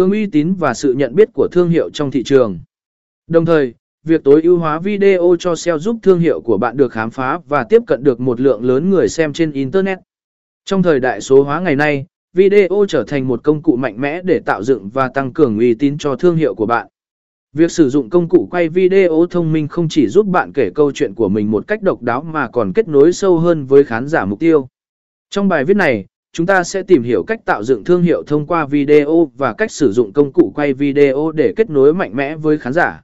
cường 0.00 0.10
uy 0.10 0.26
tín 0.26 0.54
và 0.54 0.74
sự 0.74 0.92
nhận 0.92 1.14
biết 1.14 1.28
của 1.34 1.48
thương 1.52 1.68
hiệu 1.68 1.90
trong 1.90 2.10
thị 2.10 2.22
trường. 2.22 2.58
Đồng 3.26 3.46
thời, 3.46 3.74
việc 4.04 4.24
tối 4.24 4.42
ưu 4.42 4.58
hóa 4.58 4.78
video 4.78 5.36
cho 5.38 5.54
SEO 5.54 5.78
giúp 5.78 5.96
thương 6.02 6.20
hiệu 6.20 6.40
của 6.40 6.58
bạn 6.58 6.76
được 6.76 6.92
khám 6.92 7.10
phá 7.10 7.38
và 7.48 7.64
tiếp 7.64 7.82
cận 7.86 8.04
được 8.04 8.20
một 8.20 8.40
lượng 8.40 8.64
lớn 8.64 8.90
người 8.90 9.08
xem 9.08 9.32
trên 9.32 9.52
Internet. 9.52 9.98
Trong 10.64 10.82
thời 10.82 11.00
đại 11.00 11.20
số 11.20 11.42
hóa 11.42 11.60
ngày 11.60 11.76
nay, 11.76 12.06
video 12.32 12.84
trở 12.88 13.04
thành 13.04 13.28
một 13.28 13.44
công 13.44 13.62
cụ 13.62 13.76
mạnh 13.76 14.00
mẽ 14.00 14.22
để 14.22 14.40
tạo 14.46 14.62
dựng 14.62 14.88
và 14.88 15.08
tăng 15.08 15.32
cường 15.32 15.58
uy 15.58 15.74
tín 15.74 15.98
cho 15.98 16.16
thương 16.16 16.36
hiệu 16.36 16.54
của 16.54 16.66
bạn. 16.66 16.86
Việc 17.52 17.70
sử 17.70 17.88
dụng 17.88 18.10
công 18.10 18.28
cụ 18.28 18.48
quay 18.50 18.68
video 18.68 19.26
thông 19.30 19.52
minh 19.52 19.68
không 19.68 19.88
chỉ 19.88 20.08
giúp 20.08 20.26
bạn 20.26 20.52
kể 20.52 20.70
câu 20.74 20.92
chuyện 20.92 21.14
của 21.14 21.28
mình 21.28 21.50
một 21.50 21.66
cách 21.66 21.82
độc 21.82 22.02
đáo 22.02 22.22
mà 22.22 22.48
còn 22.48 22.72
kết 22.72 22.88
nối 22.88 23.12
sâu 23.12 23.38
hơn 23.38 23.66
với 23.66 23.84
khán 23.84 24.08
giả 24.08 24.24
mục 24.24 24.40
tiêu. 24.40 24.68
Trong 25.30 25.48
bài 25.48 25.64
viết 25.64 25.76
này, 25.76 26.06
chúng 26.32 26.46
ta 26.46 26.64
sẽ 26.64 26.82
tìm 26.82 27.02
hiểu 27.02 27.24
cách 27.26 27.44
tạo 27.44 27.62
dựng 27.64 27.84
thương 27.84 28.02
hiệu 28.02 28.22
thông 28.26 28.46
qua 28.46 28.66
video 28.66 29.30
và 29.36 29.52
cách 29.52 29.70
sử 29.70 29.92
dụng 29.92 30.12
công 30.12 30.32
cụ 30.32 30.52
quay 30.54 30.74
video 30.74 31.30
để 31.34 31.52
kết 31.56 31.70
nối 31.70 31.94
mạnh 31.94 32.16
mẽ 32.16 32.36
với 32.36 32.58
khán 32.58 32.72
giả. 32.72 33.02